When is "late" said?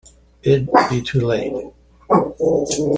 1.21-1.53